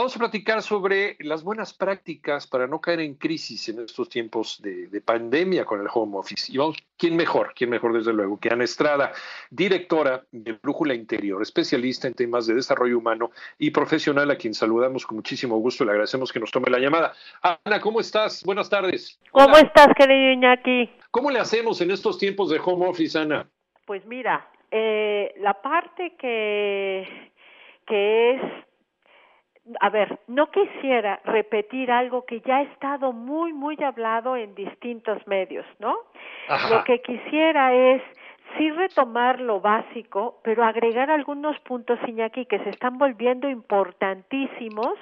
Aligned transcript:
Vamos 0.00 0.16
a 0.16 0.18
platicar 0.18 0.62
sobre 0.62 1.16
las 1.20 1.44
buenas 1.44 1.74
prácticas 1.74 2.46
para 2.46 2.66
no 2.66 2.80
caer 2.80 3.00
en 3.00 3.16
crisis 3.16 3.68
en 3.68 3.80
estos 3.80 4.08
tiempos 4.08 4.58
de, 4.62 5.02
pandemia 5.02 5.66
con 5.66 5.78
el 5.78 5.88
home 5.92 6.16
office. 6.16 6.50
Y 6.50 6.56
vamos, 6.56 6.78
¿quién 6.96 7.16
mejor? 7.16 7.52
¿Quién 7.54 7.68
mejor, 7.68 7.92
desde 7.92 8.14
luego? 8.14 8.40
Que 8.40 8.48
Ana 8.48 8.64
Estrada, 8.64 9.12
directora 9.50 10.24
de 10.32 10.52
Brújula 10.52 10.94
Interior, 10.94 11.42
especialista 11.42 12.08
en 12.08 12.14
temas 12.14 12.46
de 12.46 12.54
desarrollo 12.54 12.96
humano 12.96 13.30
y 13.58 13.72
profesional, 13.72 14.30
a 14.30 14.36
quien 14.36 14.54
saludamos 14.54 15.04
con 15.04 15.16
muchísimo 15.16 15.58
gusto. 15.58 15.84
Le 15.84 15.90
agradecemos 15.90 16.32
que 16.32 16.40
nos 16.40 16.50
tome 16.50 16.70
la 16.70 16.78
llamada. 16.78 17.12
Ana, 17.42 17.78
¿cómo 17.82 18.00
estás? 18.00 18.42
Buenas 18.42 18.70
tardes. 18.70 19.20
¿Cómo 19.32 19.54
estás, 19.58 19.88
querido 19.98 20.32
Iñaki? 20.32 20.88
¿Cómo 21.10 21.30
le 21.30 21.40
hacemos 21.40 21.78
en 21.82 21.90
estos 21.90 22.16
tiempos 22.16 22.48
de 22.48 22.58
home 22.58 22.86
office, 22.86 23.18
Ana? 23.18 23.50
Pues 23.84 24.06
mira, 24.06 24.48
eh, 24.70 25.34
la 25.40 25.60
parte 25.60 26.16
que, 26.18 27.32
que 27.86 28.30
es 28.30 28.40
a 29.78 29.90
ver, 29.90 30.18
no 30.26 30.50
quisiera 30.50 31.20
repetir 31.24 31.90
algo 31.90 32.24
que 32.24 32.40
ya 32.40 32.56
ha 32.56 32.62
estado 32.62 33.12
muy, 33.12 33.52
muy 33.52 33.76
hablado 33.82 34.36
en 34.36 34.54
distintos 34.54 35.24
medios, 35.26 35.66
¿no? 35.78 35.96
Lo 36.70 36.84
que 36.84 37.00
quisiera 37.02 37.72
es 37.74 38.02
sí 38.56 38.70
retomar 38.70 39.40
lo 39.40 39.60
básico, 39.60 40.40
pero 40.42 40.64
agregar 40.64 41.10
algunos 41.10 41.58
puntos, 41.60 41.98
Iñaki, 42.06 42.46
que 42.46 42.58
se 42.60 42.70
están 42.70 42.98
volviendo 42.98 43.48
importantísimos, 43.48 44.94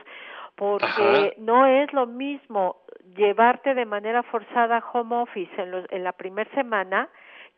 porque 0.55 1.35
no 1.39 1.67
es 1.67 1.93
lo 1.93 2.07
mismo 2.07 2.77
llevarte 3.17 3.75
de 3.75 3.87
manera 3.87 4.23
forzada 4.25 4.85
home 4.93 5.17
office 5.17 5.51
en, 5.57 5.87
en 5.91 6.05
la 6.05 6.13
primera 6.13 6.51
semana 6.55 7.09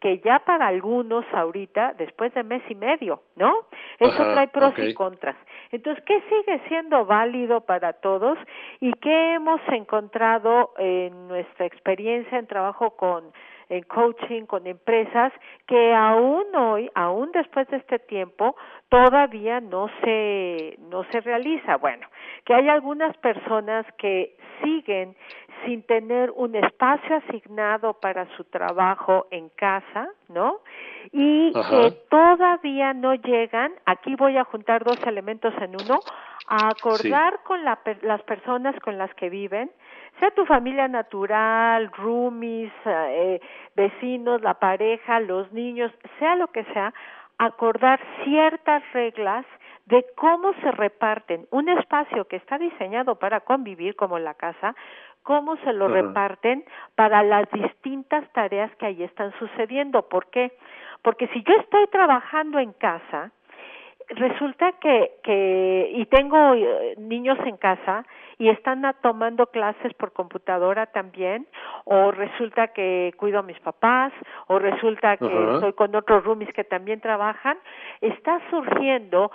que 0.00 0.18
ya 0.20 0.38
para 0.40 0.66
algunos 0.66 1.24
ahorita, 1.32 1.94
después 1.98 2.32
de 2.32 2.42
mes 2.42 2.62
y 2.70 2.74
medio, 2.74 3.22
¿no? 3.36 3.66
Eso 3.98 4.16
trae 4.32 4.48
pros 4.48 4.72
y 4.78 4.94
contras. 4.94 5.36
Entonces, 5.72 6.02
¿qué 6.04 6.20
sigue 6.28 6.60
siendo 6.68 7.06
válido 7.06 7.60
para 7.60 7.92
todos 7.94 8.38
y 8.80 8.92
qué 8.94 9.34
hemos 9.34 9.60
encontrado 9.68 10.72
en 10.78 11.28
nuestra 11.28 11.66
experiencia 11.66 12.38
en 12.38 12.46
trabajo 12.46 12.90
con 12.96 13.32
en 13.70 13.84
coaching 13.84 14.46
con 14.46 14.66
empresas 14.66 15.32
que 15.66 15.94
aún 15.94 16.44
hoy, 16.56 16.90
aún 16.94 17.30
después 17.32 17.68
de 17.68 17.76
este 17.76 18.00
tiempo, 18.00 18.56
todavía 18.88 19.60
no 19.60 19.88
se 20.02 20.76
no 20.90 21.04
se 21.04 21.20
realiza. 21.20 21.76
Bueno, 21.76 22.08
que 22.44 22.52
hay 22.52 22.68
algunas 22.68 23.16
personas 23.18 23.86
que 23.96 24.36
siguen 24.62 25.14
sin 25.64 25.82
tener 25.82 26.30
un 26.34 26.54
espacio 26.54 27.16
asignado 27.16 27.94
para 27.94 28.26
su 28.36 28.44
trabajo 28.44 29.26
en 29.30 29.48
casa, 29.50 30.08
¿no? 30.28 30.60
Y 31.12 31.52
que 31.52 31.92
todavía 32.08 32.92
no 32.94 33.14
llegan, 33.14 33.72
aquí 33.86 34.14
voy 34.16 34.36
a 34.36 34.44
juntar 34.44 34.84
dos 34.84 34.98
elementos 35.06 35.52
en 35.60 35.76
uno, 35.82 36.00
a 36.48 36.68
acordar 36.68 37.40
con 37.44 37.64
la, 37.64 37.78
las 38.02 38.22
personas 38.22 38.78
con 38.80 38.98
las 38.98 39.12
que 39.14 39.30
viven, 39.30 39.70
sea 40.18 40.30
tu 40.32 40.44
familia 40.44 40.88
natural, 40.88 41.90
roomies, 41.92 42.72
eh, 42.84 43.40
vecinos, 43.74 44.42
la 44.42 44.54
pareja, 44.54 45.20
los 45.20 45.50
niños, 45.52 45.92
sea 46.18 46.36
lo 46.36 46.48
que 46.48 46.64
sea, 46.72 46.92
acordar 47.38 47.98
ciertas 48.24 48.82
reglas 48.92 49.46
de 49.86 50.04
cómo 50.14 50.52
se 50.62 50.70
reparten. 50.72 51.46
Un 51.50 51.68
espacio 51.68 52.26
que 52.26 52.36
está 52.36 52.58
diseñado 52.58 53.16
para 53.16 53.40
convivir 53.40 53.96
como 53.96 54.18
la 54.18 54.34
casa, 54.34 54.74
cómo 55.22 55.56
se 55.58 55.72
lo 55.72 55.88
reparten 55.88 56.64
para 56.94 57.22
las 57.22 57.50
distintas 57.50 58.30
tareas 58.32 58.74
que 58.76 58.86
ahí 58.86 59.02
están 59.02 59.32
sucediendo. 59.38 60.08
¿Por 60.08 60.26
qué? 60.30 60.52
Porque 61.02 61.28
si 61.28 61.42
yo 61.42 61.54
estoy 61.56 61.86
trabajando 61.88 62.58
en 62.58 62.72
casa, 62.72 63.30
resulta 64.10 64.72
que, 64.80 65.12
que 65.22 65.90
y 65.94 66.04
tengo 66.06 66.54
eh, 66.54 66.94
niños 66.98 67.38
en 67.44 67.56
casa 67.56 68.04
y 68.38 68.48
están 68.48 68.82
tomando 69.02 69.46
clases 69.46 69.92
por 69.94 70.12
computadora 70.12 70.86
también, 70.86 71.46
o 71.84 72.10
resulta 72.10 72.68
que 72.68 73.12
cuido 73.18 73.38
a 73.38 73.42
mis 73.42 73.60
papás, 73.60 74.12
o 74.46 74.58
resulta 74.58 75.18
que 75.18 75.26
estoy 75.54 75.74
con 75.74 75.94
otros 75.94 76.24
roomies 76.24 76.52
que 76.54 76.64
también 76.64 77.00
trabajan, 77.00 77.58
está 78.00 78.40
surgiendo, 78.48 79.30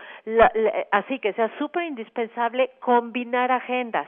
así 0.91 1.19
que 1.19 1.33
sea 1.33 1.55
súper 1.59 1.83
indispensable 1.83 2.71
combinar 2.79 3.51
agendas. 3.51 4.07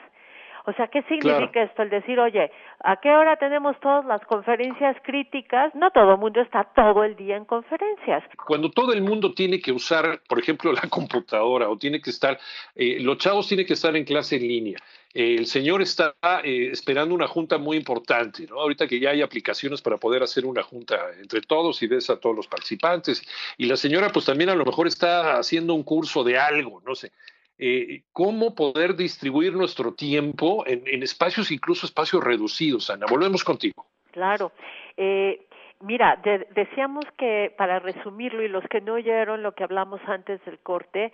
O 0.68 0.74
sea, 0.74 0.90
¿qué 0.90 1.02
significa 1.04 1.64
esto? 1.64 1.82
El 1.82 1.90
decir, 1.90 2.20
oye, 2.20 2.52
¿a 2.84 2.98
qué 2.98 3.10
hora 3.10 3.38
tenemos 3.38 3.80
todas 3.80 4.04
las 4.04 4.20
conferencias 4.26 4.98
críticas? 5.02 5.74
No 5.74 5.92
todo 5.92 6.12
el 6.12 6.18
mundo 6.18 6.42
está 6.42 6.66
todo 6.76 7.06
el 7.06 7.16
día 7.16 7.38
en 7.38 7.46
conferencias. 7.46 8.22
Cuando 8.46 8.70
todo 8.70 8.92
el 8.92 9.02
mundo 9.02 9.34
tiene 9.34 9.62
que 9.62 9.72
usar, 9.72 10.20
por 10.28 10.40
ejemplo, 10.40 10.74
la 10.74 10.90
computadora 10.90 11.70
o 11.70 11.78
tiene 11.78 12.02
que 12.02 12.10
estar, 12.10 12.38
eh, 12.76 13.00
los 13.00 13.18
chavos 13.18 13.48
tienen 13.48 13.66
que 13.66 13.76
estar 13.76 13.96
en 13.96 14.04
clase 14.04 14.36
en 14.36 14.42
línea. 14.42 14.78
Eh, 15.14 15.36
el 15.40 15.46
señor 15.46 15.82
está 15.82 16.16
eh, 16.44 16.68
esperando 16.70 17.16
una 17.16 17.28
junta 17.28 17.58
muy 17.58 17.78
importante, 17.78 18.46
¿no? 18.46 18.60
Ahorita 18.60 18.88
que 18.88 19.00
ya 19.00 19.12
hay 19.12 19.22
aplicaciones 19.22 19.82
para 19.82 19.96
poder 19.96 20.22
hacer 20.22 20.46
una 20.46 20.64
junta 20.64 20.98
entre 21.18 21.40
todos 21.40 21.82
y 21.82 21.88
ves 21.88 22.10
a 22.10 22.20
todos 22.20 22.36
los 22.36 22.48
participantes. 22.48 23.26
Y 23.58 23.68
la 23.68 23.78
señora, 23.78 24.10
pues 24.10 24.26
también 24.26 24.50
a 24.50 24.56
lo 24.56 24.66
mejor 24.66 24.88
está 24.88 25.38
haciendo 25.38 25.74
un 25.74 25.84
curso 25.84 26.26
de 26.26 26.38
algo, 26.38 26.82
no 26.86 26.94
sé. 26.94 27.14
Eh, 27.60 28.04
cómo 28.14 28.54
poder 28.54 28.96
distribuir 28.96 29.54
nuestro 29.54 29.94
tiempo 29.94 30.64
en, 30.68 31.02
espacios, 31.02 31.52
incluso 31.52 31.88
espacios 31.88 32.24
reducidos. 32.24 32.90
Ana, 32.90 33.08
volvemos 33.10 33.44
contigo. 33.44 33.86
Claro. 34.12 34.52
Eh, 34.96 35.48
mira, 35.82 36.22
decíamos 36.54 37.06
que, 37.18 37.54
para 37.58 37.80
resumirlo, 37.80 38.44
y 38.44 38.48
los 38.48 38.64
que 38.66 38.82
no 38.82 38.94
oyeron 38.94 39.42
lo 39.42 39.54
que 39.54 39.64
hablamos 39.64 40.00
antes 40.06 40.44
del 40.46 40.60
corte, 40.60 41.12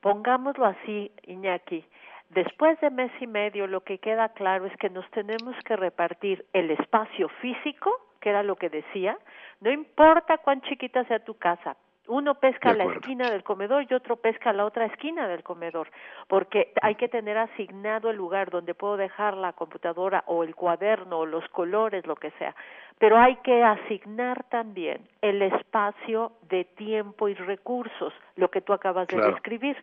pongámoslo 0.00 0.66
así, 0.66 1.10
Iñaki. 1.26 1.84
Después 2.30 2.78
de 2.80 2.90
mes 2.90 3.12
y 3.20 3.26
medio, 3.26 3.66
lo 3.66 3.82
que 3.82 3.98
queda 3.98 4.30
claro 4.30 4.66
es 4.66 4.76
que 4.76 4.90
nos 4.90 5.08
tenemos 5.12 5.56
que 5.64 5.76
repartir 5.76 6.44
el 6.52 6.70
espacio 6.72 7.28
físico, 7.40 7.90
que 8.20 8.30
era 8.30 8.42
lo 8.42 8.56
que 8.56 8.68
decía, 8.68 9.16
no 9.60 9.70
importa 9.70 10.38
cuán 10.38 10.60
chiquita 10.62 11.04
sea 11.04 11.20
tu 11.20 11.34
casa, 11.34 11.76
uno 12.08 12.34
pesca 12.34 12.70
a 12.70 12.74
la 12.74 12.84
esquina 12.84 13.30
del 13.30 13.42
comedor 13.42 13.86
y 13.88 13.94
otro 13.94 14.16
pesca 14.16 14.50
a 14.50 14.52
la 14.52 14.64
otra 14.64 14.86
esquina 14.86 15.28
del 15.28 15.42
comedor, 15.42 15.90
porque 16.28 16.72
hay 16.82 16.94
que 16.94 17.08
tener 17.08 17.36
asignado 17.38 18.10
el 18.10 18.16
lugar 18.16 18.50
donde 18.50 18.74
puedo 18.74 18.96
dejar 18.96 19.36
la 19.36 19.52
computadora 19.52 20.24
o 20.26 20.42
el 20.42 20.54
cuaderno 20.54 21.20
o 21.20 21.26
los 21.26 21.46
colores, 21.48 22.06
lo 22.06 22.16
que 22.16 22.30
sea. 22.32 22.54
Pero 22.98 23.18
hay 23.18 23.36
que 23.36 23.62
asignar 23.62 24.44
también 24.44 25.06
el 25.20 25.42
espacio 25.42 26.32
de 26.48 26.64
tiempo 26.64 27.28
y 27.28 27.34
recursos, 27.34 28.12
lo 28.36 28.50
que 28.50 28.60
tú 28.60 28.72
acabas 28.72 29.06
de 29.08 29.18
describir. 29.18 29.76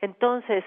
Entonces, 0.00 0.64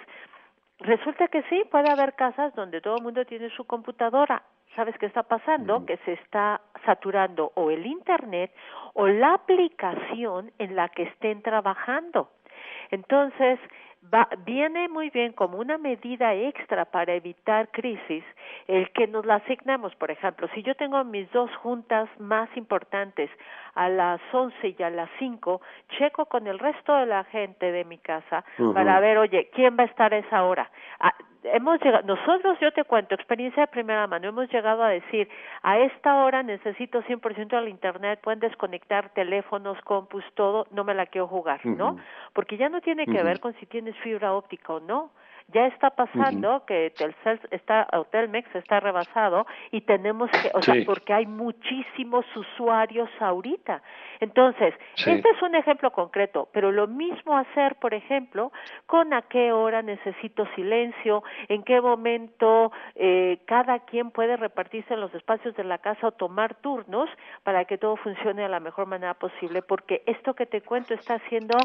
resulta 0.79 1.27
que 1.27 1.41
sí, 1.43 1.63
puede 1.71 1.89
haber 1.89 2.13
casas 2.13 2.53
donde 2.55 2.81
todo 2.81 2.97
el 2.97 3.03
mundo 3.03 3.25
tiene 3.25 3.49
su 3.49 3.65
computadora. 3.65 4.43
¿Sabes 4.75 4.95
qué 4.99 5.07
está 5.07 5.23
pasando? 5.23 5.85
Que 5.85 5.97
se 5.97 6.13
está 6.13 6.61
saturando 6.85 7.51
o 7.55 7.71
el 7.71 7.85
Internet 7.85 8.51
o 8.93 9.07
la 9.07 9.33
aplicación 9.33 10.51
en 10.59 10.75
la 10.75 10.89
que 10.89 11.03
estén 11.03 11.41
trabajando. 11.41 12.29
Entonces, 12.91 13.59
va, 14.13 14.27
viene 14.45 14.87
muy 14.87 15.09
bien 15.09 15.33
como 15.33 15.57
una 15.57 15.77
medida 15.77 16.33
extra 16.33 16.85
para 16.85 17.13
evitar 17.13 17.69
crisis 17.71 18.23
el 18.67 18.91
que 18.91 19.07
nos 19.07 19.25
la 19.25 19.35
asignemos. 19.35 19.95
Por 19.95 20.11
ejemplo, 20.11 20.47
si 20.53 20.63
yo 20.63 20.75
tengo 20.75 21.03
mis 21.03 21.29
dos 21.31 21.53
juntas 21.57 22.09
más 22.19 22.49
importantes 22.55 23.29
a 23.75 23.89
las 23.89 24.21
11 24.31 24.75
y 24.77 24.83
a 24.83 24.89
las 24.89 25.09
5, 25.19 25.61
checo 25.97 26.25
con 26.25 26.47
el 26.47 26.59
resto 26.59 26.95
de 26.95 27.05
la 27.05 27.23
gente 27.25 27.71
de 27.71 27.85
mi 27.85 27.97
casa 27.97 28.43
para 28.73 28.99
ver, 28.99 29.17
oye, 29.17 29.49
¿quién 29.53 29.77
va 29.77 29.83
a 29.83 29.87
estar 29.87 30.13
a 30.13 30.17
esa 30.17 30.43
hora? 30.43 30.69
Ah, 30.99 31.13
hemos 31.43 31.81
llegado, 31.81 32.05
nosotros, 32.05 32.57
yo 32.59 32.71
te 32.71 32.83
cuento, 32.83 33.15
experiencia 33.15 33.63
de 33.63 33.67
primera 33.67 34.07
mano, 34.07 34.27
hemos 34.27 34.49
llegado 34.51 34.83
a 34.83 34.89
decir, 34.89 35.29
a 35.63 35.79
esta 35.79 36.23
hora 36.23 36.43
necesito 36.43 37.01
100% 37.03 37.53
al 37.53 37.67
Internet, 37.67 38.19
pueden 38.21 38.39
desconectar 38.39 39.09
teléfonos, 39.09 39.79
compus, 39.81 40.23
todo, 40.35 40.67
no 40.71 40.83
me 40.83 40.93
la 40.93 41.05
quiero 41.05 41.27
jugar, 41.27 41.65
¿no? 41.65 41.97
Porque 42.33 42.57
ya 42.57 42.69
no 42.69 42.81
tiene 42.81 43.05
que 43.05 43.23
ver 43.23 43.39
con 43.39 43.53
si 43.55 43.65
tienes 43.65 43.95
fibra 43.97 44.33
óptica 44.33 44.73
o 44.73 44.79
no. 44.79 45.11
Ya 45.53 45.67
está 45.67 45.91
pasando 45.91 46.65
que 46.65 46.91
Telcel 46.97 47.39
está, 47.51 47.87
o 47.93 48.03
Telmex 48.03 48.53
está 48.53 48.81
rebasado 48.81 49.47
y 49.71 49.79
tenemos 49.79 50.29
que, 50.29 50.51
o 50.53 50.61
sea, 50.61 50.75
porque 50.85 51.13
hay 51.13 51.25
muchísimos 51.25 52.25
usuarios 52.35 53.09
ahorita. 53.21 53.81
Entonces, 54.19 54.73
este 54.97 55.29
es 55.29 55.41
un 55.41 55.55
ejemplo 55.55 55.91
concreto, 55.91 56.49
pero 56.51 56.73
lo 56.73 56.87
mismo 56.87 57.37
hacer, 57.37 57.75
por 57.75 57.93
ejemplo, 57.93 58.51
con 58.87 59.13
a 59.13 59.21
qué 59.21 59.53
hora 59.53 59.81
necesito 59.81 60.45
silencio, 60.53 61.23
en 61.47 61.63
qué 61.63 61.79
momento 61.79 62.73
eh, 62.95 63.39
cada 63.45 63.79
quien 63.79 64.11
puede 64.11 64.35
repartirse 64.35 64.95
en 64.95 64.99
los 64.99 65.13
espacios 65.13 65.55
de 65.55 65.63
la 65.63 65.77
casa 65.77 66.07
o 66.07 66.11
tomar 66.11 66.55
turnos 66.55 67.09
para 67.43 67.63
que 67.63 67.77
todo 67.77 67.95
funcione 67.95 68.41
de 68.41 68.49
la 68.49 68.59
mejor 68.59 68.87
manera 68.87 69.13
posible, 69.13 69.61
porque 69.61 70.03
esto 70.07 70.33
que 70.33 70.45
te 70.45 70.59
cuento 70.59 70.93
está 70.93 71.15
haciendo 71.15 71.57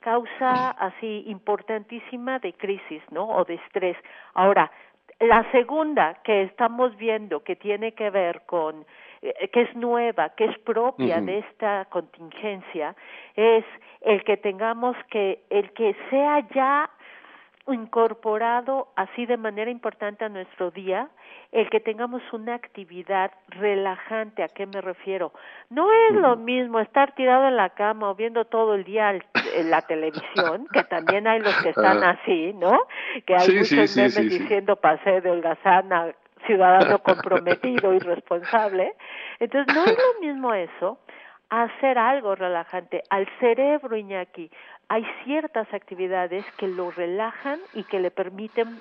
causa 0.00 0.70
así 0.70 1.24
importantísima 1.26 2.38
de 2.38 2.52
crisis, 2.52 3.02
¿no? 3.10 3.28
O 3.28 3.44
de 3.44 3.54
estrés. 3.54 3.96
Ahora, 4.34 4.70
la 5.20 5.50
segunda 5.50 6.14
que 6.22 6.42
estamos 6.42 6.96
viendo 6.96 7.42
que 7.42 7.56
tiene 7.56 7.92
que 7.92 8.10
ver 8.10 8.42
con 8.46 8.84
eh, 9.22 9.48
que 9.48 9.62
es 9.62 9.74
nueva, 9.74 10.30
que 10.30 10.44
es 10.44 10.58
propia 10.58 11.20
de 11.20 11.38
esta 11.38 11.86
contingencia, 11.86 12.94
es 13.34 13.64
el 14.02 14.22
que 14.24 14.36
tengamos 14.36 14.96
que, 15.10 15.42
el 15.50 15.72
que 15.72 15.96
sea 16.10 16.40
ya 16.54 16.90
incorporado 17.68 18.88
así 18.94 19.26
de 19.26 19.36
manera 19.36 19.70
importante 19.70 20.24
a 20.24 20.28
nuestro 20.28 20.70
día 20.70 21.08
el 21.50 21.68
que 21.70 21.80
tengamos 21.80 22.22
una 22.32 22.54
actividad 22.54 23.32
relajante. 23.48 24.42
¿A 24.42 24.48
qué 24.48 24.66
me 24.66 24.80
refiero? 24.80 25.32
No 25.70 25.90
es 25.92 26.12
lo 26.12 26.36
mismo 26.36 26.78
estar 26.78 27.14
tirado 27.14 27.48
en 27.48 27.56
la 27.56 27.70
cama 27.70 28.10
o 28.10 28.14
viendo 28.14 28.44
todo 28.44 28.74
el 28.74 28.84
día 28.84 29.08
en 29.56 29.70
la 29.70 29.82
televisión, 29.82 30.66
que 30.72 30.84
también 30.84 31.26
hay 31.26 31.40
los 31.40 31.54
que 31.62 31.70
están 31.70 32.02
ah. 32.04 32.18
así, 32.22 32.52
¿no? 32.54 32.78
Que 33.26 33.34
hay 33.34 33.58
muchos 33.58 33.96
memes 33.96 34.30
diciendo 34.30 34.76
pasé 34.76 35.20
de 35.20 35.30
holgazana 35.30 36.14
ciudadano 36.46 36.98
comprometido 37.00 37.92
y 37.94 37.98
responsable. 37.98 38.94
Entonces, 39.40 39.74
no 39.74 39.84
es 39.84 39.96
lo 39.96 40.20
mismo 40.20 40.54
eso 40.54 40.98
hacer 41.48 41.98
algo 41.98 42.34
relajante. 42.34 43.02
Al 43.10 43.28
cerebro, 43.38 43.96
Iñaki, 43.96 44.50
hay 44.88 45.06
ciertas 45.24 45.72
actividades 45.72 46.44
que 46.56 46.68
lo 46.68 46.90
relajan 46.90 47.60
y 47.74 47.84
que 47.84 48.00
le 48.00 48.10
permiten 48.10 48.80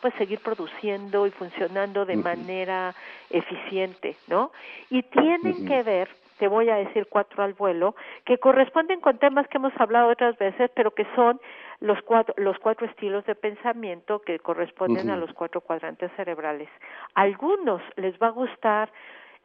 pues 0.00 0.12
seguir 0.14 0.40
produciendo 0.40 1.26
y 1.26 1.30
funcionando 1.30 2.04
de 2.04 2.16
manera 2.16 2.92
eficiente, 3.30 4.16
¿no? 4.26 4.50
Y 4.90 5.04
tienen 5.04 5.64
que 5.64 5.82
ver, 5.84 6.08
te 6.42 6.48
voy 6.48 6.68
a 6.70 6.74
decir 6.74 7.06
cuatro 7.08 7.44
al 7.44 7.54
vuelo, 7.54 7.94
que 8.24 8.38
corresponden 8.38 8.98
con 8.98 9.16
temas 9.18 9.46
que 9.46 9.58
hemos 9.58 9.72
hablado 9.78 10.08
otras 10.08 10.36
veces, 10.38 10.72
pero 10.74 10.90
que 10.90 11.06
son 11.14 11.40
los 11.78 12.02
cuatro, 12.02 12.34
los 12.36 12.58
cuatro 12.58 12.84
estilos 12.84 13.24
de 13.26 13.36
pensamiento 13.36 14.18
que 14.22 14.40
corresponden 14.40 15.08
a 15.08 15.16
los 15.16 15.32
cuatro 15.34 15.60
cuadrantes 15.60 16.10
cerebrales. 16.16 16.68
A 17.14 17.20
algunos 17.20 17.80
les 17.94 18.20
va 18.20 18.26
a 18.26 18.30
gustar 18.30 18.90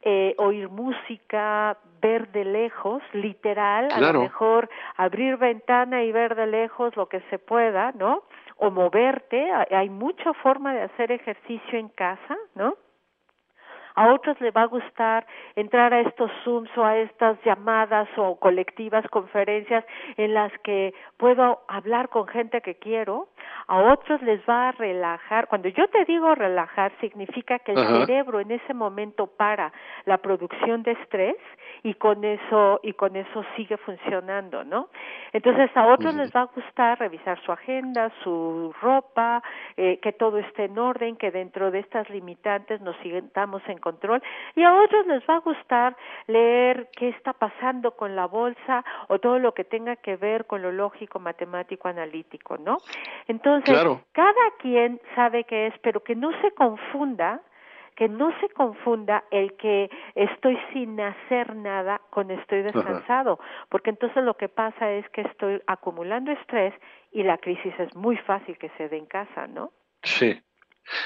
eh, 0.02 0.34
oír 0.38 0.68
música, 0.70 1.78
ver 2.02 2.32
de 2.32 2.44
lejos, 2.44 3.00
literal, 3.12 3.92
a 3.92 4.00
lo 4.00 4.22
mejor 4.22 4.68
abrir 4.96 5.36
ventana 5.36 6.02
y 6.02 6.10
ver 6.10 6.34
de 6.34 6.48
lejos 6.48 6.96
lo 6.96 7.08
que 7.08 7.20
se 7.30 7.38
pueda, 7.38 7.92
¿no? 7.92 8.24
O 8.56 8.72
moverte, 8.72 9.52
hay 9.52 9.88
mucha 9.88 10.32
forma 10.34 10.74
de 10.74 10.82
hacer 10.82 11.12
ejercicio 11.12 11.78
en 11.78 11.90
casa, 11.90 12.36
¿no? 12.56 12.74
A 13.98 14.14
otros 14.14 14.40
les 14.40 14.54
va 14.54 14.62
a 14.62 14.66
gustar 14.66 15.26
entrar 15.56 15.92
a 15.92 16.00
estos 16.00 16.30
Zooms 16.44 16.70
o 16.78 16.84
a 16.84 16.96
estas 16.98 17.36
llamadas 17.44 18.08
o 18.16 18.36
colectivas, 18.38 19.04
conferencias 19.10 19.84
en 20.16 20.34
las 20.34 20.52
que 20.62 20.94
puedo 21.16 21.62
hablar 21.66 22.08
con 22.08 22.28
gente 22.28 22.60
que 22.60 22.76
quiero, 22.76 23.28
a 23.68 23.92
otros 23.92 24.22
les 24.22 24.40
va 24.48 24.70
a 24.70 24.72
relajar. 24.72 25.46
Cuando 25.46 25.68
yo 25.68 25.86
te 25.88 26.04
digo 26.06 26.34
relajar, 26.34 26.90
significa 27.00 27.58
que 27.58 27.72
el 27.72 27.86
cerebro 27.86 28.40
en 28.40 28.50
ese 28.50 28.72
momento 28.72 29.26
para 29.26 29.72
la 30.06 30.16
producción 30.18 30.82
de 30.82 30.92
estrés 30.92 31.36
y 31.82 31.94
con 31.94 32.24
eso 32.24 32.80
y 32.82 32.94
con 32.94 33.14
eso 33.14 33.44
sigue 33.56 33.76
funcionando, 33.76 34.64
¿no? 34.64 34.88
Entonces 35.34 35.70
a 35.76 35.86
otros 35.86 36.14
les 36.14 36.34
va 36.34 36.42
a 36.42 36.44
gustar 36.46 36.98
revisar 36.98 37.38
su 37.42 37.52
agenda, 37.52 38.10
su 38.24 38.74
ropa, 38.80 39.42
eh, 39.76 39.98
que 40.00 40.12
todo 40.12 40.38
esté 40.38 40.64
en 40.64 40.78
orden, 40.78 41.16
que 41.16 41.30
dentro 41.30 41.70
de 41.70 41.80
estas 41.80 42.08
limitantes 42.08 42.80
nos 42.80 42.96
sigamos 42.98 43.62
en 43.68 43.78
control 43.78 44.22
y 44.56 44.62
a 44.62 44.74
otros 44.74 45.06
les 45.06 45.22
va 45.28 45.36
a 45.36 45.40
gustar 45.40 45.94
leer 46.26 46.88
qué 46.96 47.10
está 47.10 47.34
pasando 47.34 47.90
con 47.92 48.16
la 48.16 48.26
bolsa 48.26 48.82
o 49.08 49.18
todo 49.18 49.38
lo 49.38 49.52
que 49.52 49.64
tenga 49.64 49.96
que 49.96 50.16
ver 50.16 50.46
con 50.46 50.62
lo 50.62 50.72
lógico, 50.72 51.18
matemático, 51.18 51.86
analítico, 51.86 52.56
¿no? 52.56 52.78
Entonces, 53.26 53.57
cada 53.62 54.50
quien 54.58 55.00
sabe 55.14 55.44
qué 55.44 55.68
es, 55.68 55.74
pero 55.82 56.02
que 56.02 56.14
no 56.14 56.30
se 56.40 56.50
confunda 56.52 57.40
que 57.98 58.08
no 58.08 58.30
se 58.38 58.48
confunda 58.50 59.24
el 59.32 59.56
que 59.56 59.90
estoy 60.14 60.56
sin 60.72 61.00
hacer 61.00 61.56
nada 61.56 62.00
con 62.10 62.30
estoy 62.30 62.62
descansado, 62.62 63.40
porque 63.70 63.90
entonces 63.90 64.22
lo 64.22 64.34
que 64.34 64.48
pasa 64.48 64.92
es 64.92 65.08
que 65.08 65.22
estoy 65.22 65.60
acumulando 65.66 66.30
estrés 66.30 66.72
y 67.10 67.24
la 67.24 67.38
crisis 67.38 67.74
es 67.76 67.96
muy 67.96 68.16
fácil 68.18 68.56
que 68.56 68.68
se 68.76 68.88
dé 68.88 68.98
en 68.98 69.06
casa, 69.06 69.48
¿no? 69.48 69.72
Sí. 70.04 70.40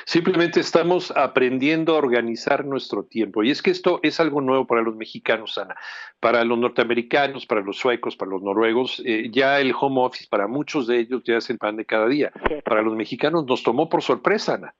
Simplemente 0.05 0.61
estamos 0.61 1.11
aprendiendo 1.17 1.95
a 1.95 1.99
organizar 1.99 2.65
nuestro 2.65 3.05
tiempo. 3.05 3.43
Y 3.43 3.51
es 3.51 3.63
que 3.63 3.71
esto 3.71 4.01
es 4.03 4.21
algo 4.21 4.41
nuevo 4.41 4.67
para 4.67 4.83
los 4.83 4.97
mexicanos, 4.97 5.59
Ana. 5.59 5.77
Para 6.21 6.45
los 6.45 6.59
norteamericanos, 6.59 7.47
para 7.47 7.61
los 7.61 7.77
suecos, 7.79 8.17
para 8.17 8.31
los 8.31 8.43
noruegos, 8.43 9.03
eh, 9.05 9.29
ya 9.31 9.61
el 9.61 9.73
home 9.79 10.01
office 10.01 10.27
para 10.29 10.47
muchos 10.47 10.87
de 10.87 10.99
ellos 10.99 11.23
ya 11.25 11.37
es 11.37 11.51
el 11.51 11.59
pan 11.59 11.77
de 11.77 11.85
cada 11.85 12.07
día. 12.09 12.33
Para 12.65 12.83
los 12.83 12.95
mexicanos 12.95 13.47
nos 13.47 13.63
tomó 13.63 13.89
por 13.89 14.03
sorpresa, 14.03 14.55
Ana. 14.55 14.75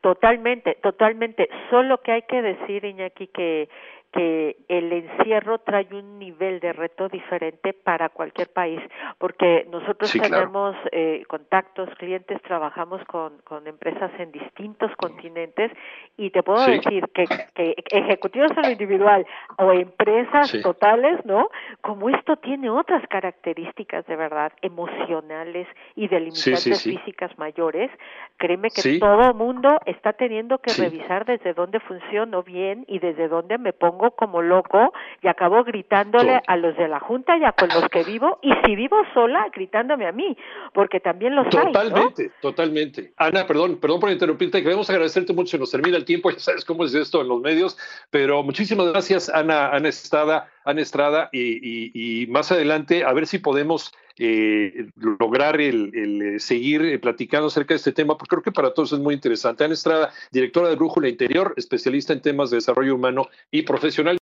Totalmente, 0.00 0.76
totalmente. 0.80 1.48
Solo 1.70 2.00
que 2.02 2.12
hay 2.12 2.22
que 2.22 2.40
decir, 2.40 2.84
Iñaki, 2.84 3.26
que 3.28 3.68
que 4.12 4.56
el 4.68 4.92
encierro 4.92 5.58
trae 5.58 5.86
un 5.92 6.18
nivel 6.18 6.60
de 6.60 6.72
reto 6.72 7.08
diferente 7.08 7.72
para 7.72 8.08
cualquier 8.08 8.48
país, 8.48 8.80
porque 9.18 9.66
nosotros 9.70 10.10
tenemos 10.12 10.74
eh, 10.92 11.24
contactos, 11.28 11.90
clientes, 11.98 12.40
trabajamos 12.42 13.04
con, 13.04 13.38
con 13.44 13.66
empresas 13.66 14.10
en 14.18 14.32
distintos 14.32 14.90
continentes 14.96 15.70
y 16.16 16.30
te 16.30 16.42
puedo 16.42 16.64
decir 16.64 17.04
que, 17.12 17.26
que 17.54 17.74
ejecutivos 17.90 18.50
en 18.52 18.62
lo 18.62 18.70
individual 18.70 19.26
o 19.58 19.72
empresas 19.72 20.52
totales, 20.62 21.24
¿no? 21.26 21.50
Como 21.82 22.08
esto 22.08 22.36
tiene 22.36 22.70
otras 22.70 23.06
características 23.08 24.06
de 24.06 24.16
verdad 24.16 24.52
emocionales 24.62 25.66
y 25.96 26.08
de 26.08 26.20
limitantes 26.20 26.82
físicas 26.82 27.36
mayores, 27.38 27.90
créeme 28.38 28.68
que 28.70 28.98
todo 28.98 29.34
mundo 29.34 29.78
está 29.84 30.14
teniendo 30.14 30.58
que 30.58 30.72
revisar 30.72 31.26
desde 31.26 31.52
dónde 31.52 31.80
funciono 31.80 32.42
bien 32.42 32.84
y 32.88 32.98
desde 32.98 33.28
dónde 33.28 33.58
me 33.58 33.72
pongo 33.72 33.97
como 34.16 34.42
loco 34.42 34.92
y 35.22 35.28
acabo 35.28 35.64
gritándole 35.64 36.40
a 36.46 36.56
los 36.56 36.76
de 36.76 36.88
la 36.88 37.00
Junta 37.00 37.36
y 37.36 37.44
a 37.44 37.52
con 37.52 37.68
los 37.68 37.88
que 37.88 38.04
vivo, 38.04 38.38
y 38.42 38.52
si 38.64 38.76
vivo 38.76 38.96
sola, 39.14 39.46
gritándome 39.52 40.06
a 40.06 40.12
mí, 40.12 40.36
porque 40.72 41.00
también 41.00 41.34
los 41.34 41.48
Totalmente, 41.48 42.30
totalmente. 42.40 43.12
Ana, 43.16 43.46
perdón, 43.46 43.78
perdón 43.80 44.00
por 44.00 44.10
interrumpirte, 44.10 44.62
queremos 44.62 44.88
agradecerte 44.88 45.32
mucho, 45.32 45.50
se 45.50 45.58
nos 45.58 45.70
termina 45.70 45.96
el 45.96 46.04
tiempo, 46.04 46.30
ya 46.30 46.38
sabes 46.38 46.64
cómo 46.64 46.84
es 46.84 46.94
esto 46.94 47.20
en 47.20 47.28
los 47.28 47.40
medios, 47.40 47.76
pero 48.10 48.42
muchísimas 48.42 48.88
gracias, 48.88 49.28
Ana, 49.28 49.70
Ana 49.70 49.88
Estrada, 49.88 50.48
Ana 50.64 50.80
Estrada, 50.80 51.28
y, 51.32 52.26
más 52.28 52.52
adelante 52.52 53.04
a 53.04 53.12
ver 53.12 53.26
si 53.26 53.38
podemos 53.38 53.92
eh, 54.18 54.88
lograr 54.96 55.60
el, 55.60 55.92
eh, 55.94 56.40
seguir 56.40 56.82
eh, 56.82 56.98
platicando 56.98 57.48
acerca 57.48 57.74
de 57.74 57.76
este 57.76 57.92
tema, 57.92 58.16
porque 58.16 58.30
creo 58.30 58.42
que 58.42 58.52
para 58.52 58.72
todos 58.74 58.92
es 58.92 58.98
muy 58.98 59.14
interesante. 59.14 59.64
Ana 59.64 59.74
Estrada, 59.74 60.12
directora 60.32 60.68
de 60.68 60.76
Brújula 60.76 61.08
Interior, 61.08 61.54
especialista 61.56 62.12
en 62.12 62.22
temas 62.22 62.50
de 62.50 62.56
desarrollo 62.56 62.94
humano 62.94 63.28
y 63.50 63.62
profesional. 63.62 64.16